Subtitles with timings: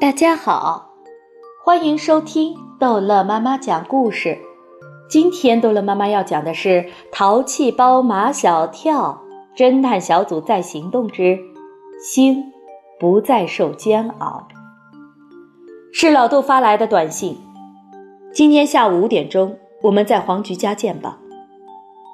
[0.00, 0.92] 大家好，
[1.64, 4.38] 欢迎收听逗乐妈妈讲故事。
[5.10, 6.68] 今天逗乐妈妈要讲的是
[7.10, 9.20] 《淘气包马小跳》
[9.58, 11.36] 侦探小组在行动之
[12.00, 12.52] 星
[13.00, 14.46] 不再受煎熬。
[15.92, 17.36] 是老豆发来的短信。
[18.32, 21.18] 今天下午五点钟，我们在黄菊家见吧。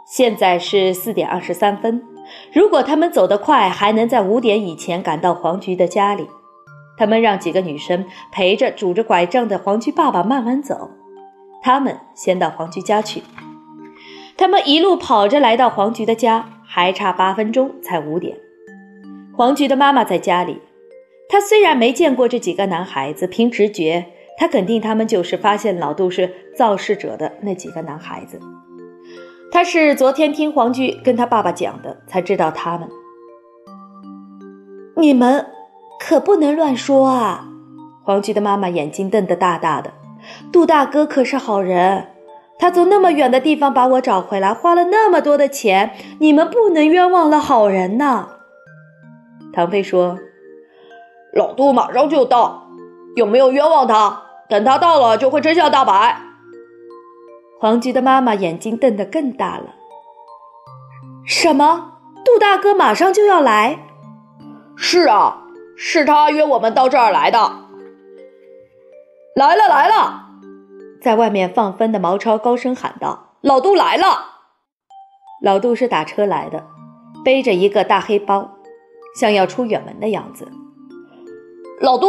[0.06, 2.02] 现在是四点二十三分。
[2.50, 6.26] 如果他们走得快，还能在五点以前赶到黄菊的家里。
[6.96, 10.90] 他们让几个女生陪着拄着拐杖的黄菊爸爸慢慢走，
[11.62, 13.22] 他们先到黄菊家去。
[14.36, 18.36] 他们一路跑着来到黄菊的家，还差八分钟才五点。
[19.36, 20.60] 黄菊的妈妈在家里，
[21.28, 24.06] 她虽然没见过这几个男孩子，凭直觉，
[24.36, 28.40] 她肯定他们就是发现老杜是肇事者的那几个男孩子。
[29.50, 32.88] 她是昨天听黄菊跟他爸爸讲的，才知道他们。
[34.96, 35.53] 你们。
[35.98, 37.46] 可不能乱说啊！
[38.04, 39.92] 黄菊的妈妈眼睛瞪得大大的。
[40.52, 42.08] 杜大哥可是好人，
[42.58, 48.28] 他从那么远的地方把我找回来，花了那么多的钱，你们不能冤枉了好人呐。
[49.52, 50.18] 唐飞说
[51.32, 52.68] ：“老杜马上就到，
[53.16, 54.22] 有没有冤枉他？
[54.48, 56.20] 等他到了，就会真相大白。”
[57.60, 59.74] 黄菊的妈妈眼睛瞪得更大了。
[61.24, 61.92] 什么？
[62.24, 63.78] 杜大哥马上就要来？
[64.76, 65.43] 是啊。
[65.76, 67.38] 是他约我们到这儿来的。
[69.34, 70.26] 来了来了，
[71.02, 74.04] 在外面放风的毛超高声喊道：“老杜来了！”
[75.42, 76.66] 老杜是打车来的，
[77.24, 78.54] 背着一个大黑包，
[79.18, 80.48] 像要出远门的样子。
[81.80, 82.06] 老杜，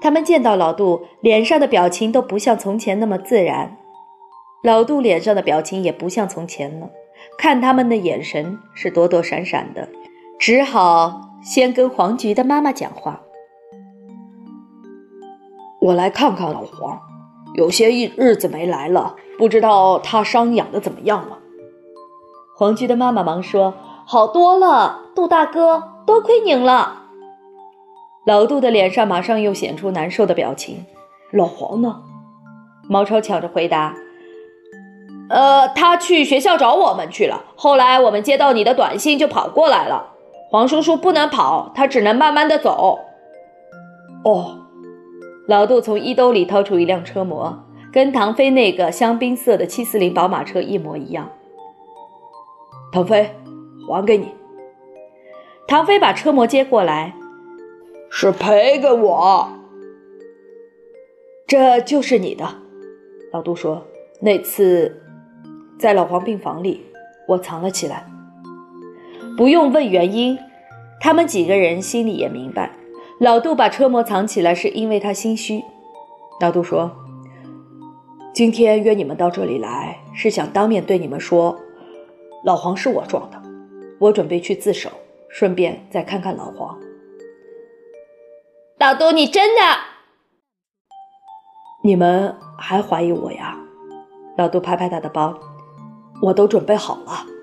[0.00, 3.78] 他们见到老杜，脸上的表情都不像从前那么自然。
[4.62, 6.90] 老杜脸上的表情也不像从前了，
[7.38, 9.88] 看他们的眼神是躲躲闪闪的，
[10.38, 11.22] 只好。
[11.44, 13.20] 先跟黄菊的妈妈讲话。
[15.78, 16.98] 我来看看老黄，
[17.52, 21.38] 有些日日子没来了，不知道他伤养的怎么样了。
[22.56, 23.74] 黄菊的妈妈忙说
[24.06, 27.02] ：“好多了，杜大哥，多亏您了。”
[28.24, 30.86] 老杜的脸上马上又显出难受的表情。
[31.30, 32.00] 老黄呢？
[32.88, 33.94] 毛超抢着回答
[35.28, 37.44] ：“呃，他去学校找我们去了。
[37.54, 40.12] 后来我们接到你的短信，就跑过来了。”
[40.54, 43.00] 黄叔叔不能跑，他只能慢慢的走。
[44.22, 44.56] 哦，
[45.48, 51.28] 老杜从衣兜里掏出一辆车模，跟唐飞那个香槟色的七四零宝马车一模一样。
[52.92, 53.34] 唐飞，
[53.88, 54.32] 还给你。
[55.66, 57.16] 唐飞把车模接过来，
[58.08, 59.48] 是赔给我。
[61.48, 62.46] 这就是你的。
[63.32, 63.84] 老杜说，
[64.20, 65.02] 那次
[65.80, 66.86] 在老黄病房里，
[67.26, 68.06] 我藏了起来。
[69.36, 70.38] 不用问原因，
[71.00, 72.70] 他们几个人心里也明白，
[73.18, 75.64] 老杜把车模藏起来是因为他心虚。
[76.40, 76.90] 老杜说
[78.32, 81.58] ：“今天约你们到这里来，是想当面对你们说，
[82.44, 83.42] 老黄是我撞的，
[83.98, 84.88] 我准备去自首，
[85.28, 86.78] 顺便再看看老黄。”
[88.78, 89.60] 老杜，你真的？
[91.82, 93.58] 你们还怀疑我呀？
[94.36, 95.36] 老杜拍拍他的包，
[96.22, 97.33] 我都准备好了。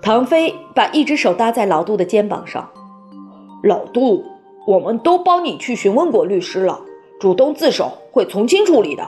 [0.00, 2.70] 唐飞把一只手搭在老杜的肩膀上，
[3.62, 4.24] 老杜，
[4.66, 6.80] 我们都帮你去询问过律师了，
[7.20, 9.06] 主动自首会从轻处理的。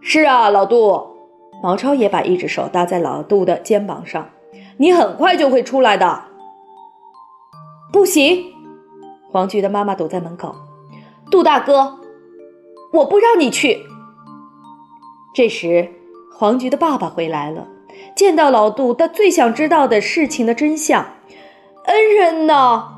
[0.00, 1.06] 是啊，老杜，
[1.62, 4.28] 毛超也把一只手搭在老杜的肩膀上，
[4.78, 6.24] 你很快就会出来的。
[7.92, 8.44] 不行，
[9.30, 10.54] 黄菊的妈妈堵在门口，
[11.30, 11.98] 杜大哥，
[12.92, 13.84] 我不让你去。
[15.34, 15.88] 这时，
[16.36, 17.68] 黄菊的爸爸回来了。
[18.14, 21.14] 见到老杜，他最想知道的事情的真相。
[21.84, 22.88] 恩人呢？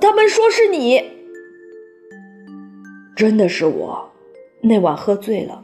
[0.00, 1.02] 他们说是你，
[3.14, 4.10] 真的是我。
[4.60, 5.62] 那晚喝醉了，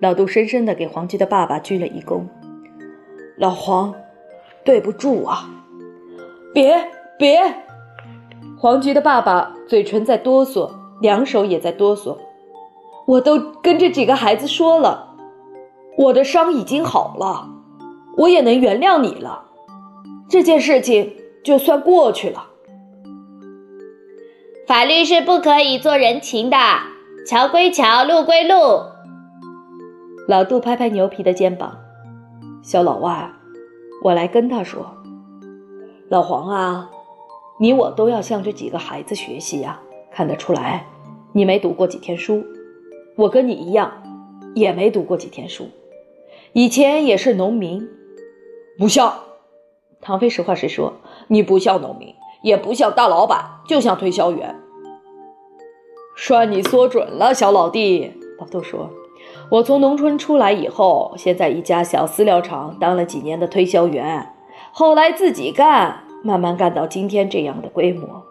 [0.00, 2.22] 老杜深深的给黄菊的爸爸鞠了一躬。
[3.36, 3.94] 老黄，
[4.64, 5.50] 对不住啊！
[6.54, 7.40] 别别！
[8.58, 10.70] 黄菊的爸爸嘴唇在哆嗦，
[11.00, 12.16] 两手也在哆嗦。
[13.06, 15.16] 我都跟这几个孩子说了，
[15.98, 17.51] 我的伤已经好了。
[18.16, 19.44] 我也能原谅你了，
[20.28, 22.48] 这件事情就算过去了。
[24.66, 26.56] 法律是不可以做人情的，
[27.26, 28.54] 桥归桥，路归路。
[30.28, 31.78] 老杜拍拍牛皮的肩膀
[32.62, 33.30] ：“小老外，
[34.04, 34.94] 我来跟他说，
[36.08, 36.90] 老黄啊，
[37.58, 39.80] 你我都要向这几个孩子学习呀。
[40.10, 40.86] 看得出来，
[41.32, 42.44] 你没读过几天书，
[43.16, 43.90] 我跟你一样，
[44.54, 45.68] 也没读过几天书，
[46.52, 47.88] 以前也是农民。”
[48.78, 49.12] 不像，
[50.00, 50.94] 唐飞实话实说，
[51.28, 54.56] 你不像农民，也不像大老板，就像推销员。
[56.16, 58.12] 算你说准了，小老弟。
[58.38, 58.90] 老杜说
[59.50, 64.34] ：“我从农村出来以后，先在一家小饲料厂当了几年的推销员，
[64.72, 68.24] 后来自己干，慢慢干到今天这样的规模。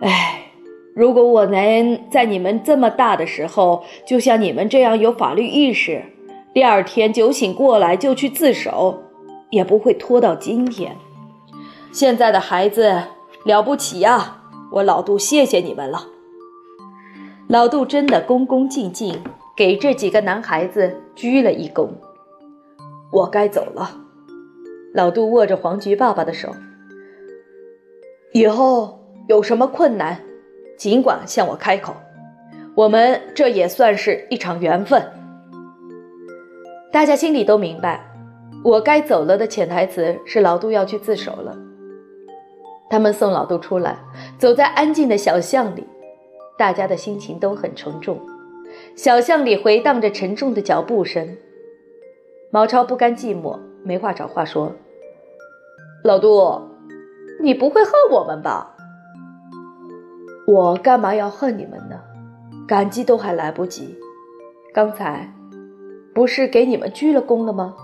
[0.00, 0.50] 哎，
[0.94, 6.04] 如果我能在你们这么大的时候，就像你们这样有法律意识，
[6.54, 9.02] 第二天酒醒过来就去自首，
[9.50, 10.96] 也不会拖到今天。
[11.92, 13.02] 现在的孩子
[13.44, 14.42] 了不起呀！
[14.72, 16.06] 我老杜谢谢你们了。”
[17.48, 19.22] 老杜真的恭恭敬敬
[19.56, 21.88] 给这几个男孩子鞠了一躬。
[23.12, 24.00] 我该走了。
[24.92, 26.54] 老杜握着黄菊爸爸的手。
[28.32, 28.98] 以后
[29.28, 30.20] 有什么困难，
[30.76, 31.94] 尽管向我开口。
[32.74, 35.02] 我们这也算是一场缘分。
[36.92, 38.05] 大家心里都明白，
[38.64, 41.56] 我该走了的潜台词是老杜要去自首了。
[42.88, 43.98] 他们送老杜出来，
[44.38, 45.86] 走在安静的小巷里。
[46.58, 48.18] 大家的心情都很沉重，
[48.94, 51.36] 小巷里回荡着沉重的脚步声。
[52.50, 54.72] 毛超不甘寂寞，没话找话说
[56.02, 56.62] ：“老杜，
[57.40, 58.74] 你不会恨我们吧
[60.48, 62.00] ？”“我干嘛要恨你们呢？
[62.66, 63.98] 感激都还来不及。
[64.72, 65.30] 刚才
[66.14, 67.74] 不是给你们鞠了躬了吗？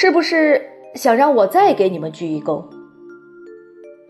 [0.00, 0.62] 是不是
[0.94, 2.64] 想让我再给你们鞠一躬？”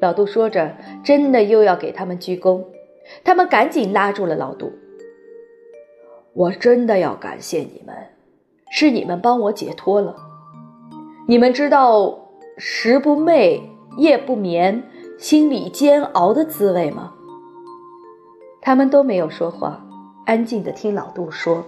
[0.01, 2.63] 老杜说着，真的又要给他们鞠躬。
[3.25, 4.71] 他们赶紧拉住了老杜。
[6.35, 7.97] 我真的要感谢你们，
[8.71, 10.15] 是你们帮我解脱了。
[11.27, 12.19] 你们知道
[12.59, 13.63] 食不寐、
[13.97, 14.83] 夜不眠、
[15.19, 17.15] 心里煎熬的滋味吗？
[18.61, 19.83] 他们都没有说话，
[20.27, 21.65] 安静的听老杜说。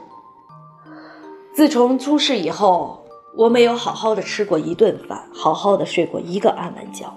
[1.54, 3.02] 自从出事以后，
[3.36, 7.12] 我没有好好的吃过一顿饭，好好的睡过一个安稳觉，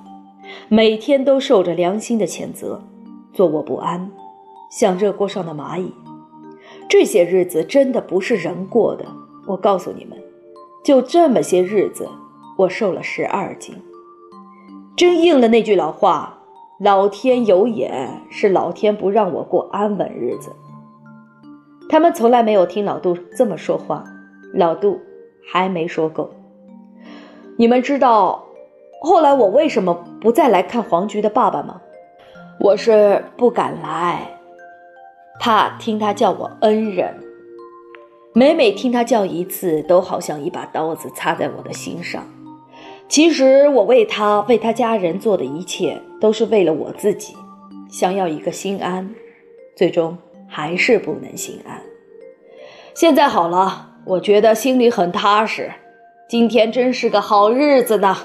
[0.69, 2.81] 每天都受着良心的谴责。
[3.33, 4.11] 坐卧不安，
[4.69, 5.91] 像热锅上的蚂蚁。
[6.87, 9.05] 这些日子真的不是人过的。
[9.47, 10.17] 我告诉你们，
[10.83, 12.07] 就这么些日子，
[12.57, 13.75] 我瘦了十二斤。
[14.95, 16.41] 真应了那句老话
[16.79, 20.51] ：“老天有眼，是老天不让我过安稳日子。”
[21.89, 24.03] 他们从来没有听老杜这么说话。
[24.53, 25.01] 老杜
[25.51, 26.31] 还没说够。
[27.57, 28.45] 你们知道
[29.01, 31.81] 后来我为什么不再来看黄菊的爸爸吗？
[32.59, 34.39] 我是不敢来，
[35.39, 37.13] 怕听他叫我恩人。
[38.33, 42.23] 每每听他叫一次，都好像一把刀子插在我的心上。
[43.07, 47.35] 其实我为他、为他家人做的一切，都是为了我自己，
[47.89, 49.13] 想要一个心安。
[49.75, 50.17] 最终
[50.47, 51.81] 还是不能心安。
[52.95, 55.71] 现在好了，我觉得心里很踏实。
[56.27, 58.15] 今天真是个好日子呢。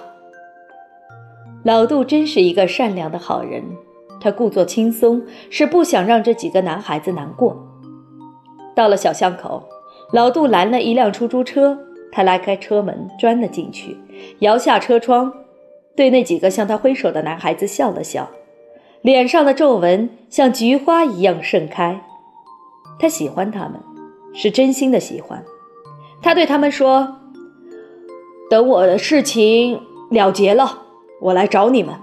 [1.62, 3.62] 老杜真是一个善良的好人。
[4.20, 7.56] 他故作轻松，是不想让这几个男孩子难过。
[8.74, 9.62] 到了小巷口，
[10.12, 11.78] 老杜拦了一辆出租车，
[12.10, 13.96] 他拉开车门，钻了进去，
[14.40, 15.32] 摇下车窗，
[15.94, 18.28] 对那几个向他挥手的男孩子笑了笑，
[19.02, 22.00] 脸上的皱纹像菊花一样盛开。
[22.98, 23.74] 他喜欢他们，
[24.34, 25.44] 是真心的喜欢。
[26.20, 27.20] 他对他们说
[28.50, 29.80] ：“等我的事情
[30.10, 30.82] 了结了，
[31.20, 31.94] 我来找你们。”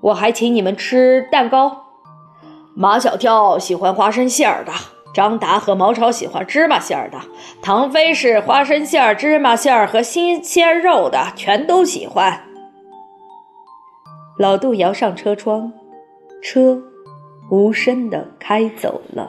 [0.00, 1.86] 我还请你们吃蛋糕。
[2.74, 4.72] 马小跳喜欢花生馅儿的，
[5.12, 7.18] 张达和毛超喜欢芝麻馅儿的，
[7.60, 12.44] 唐飞是花生馅儿、芝麻馅儿和新鲜肉的，全都喜欢。
[14.38, 15.72] 老杜摇上车窗，
[16.40, 16.80] 车
[17.50, 19.28] 无声的开走了。